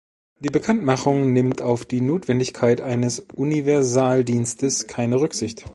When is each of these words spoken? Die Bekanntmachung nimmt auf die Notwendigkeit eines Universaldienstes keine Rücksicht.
Die 0.39 0.49
Bekanntmachung 0.49 1.31
nimmt 1.31 1.61
auf 1.61 1.85
die 1.85 2.01
Notwendigkeit 2.01 2.81
eines 2.81 3.19
Universaldienstes 3.19 4.87
keine 4.87 5.21
Rücksicht. 5.21 5.67